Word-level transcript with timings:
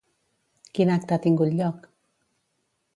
Quin 0.77 0.93
acte 0.95 1.17
ha 1.17 1.21
tingut 1.27 1.55
lloc? 1.61 1.89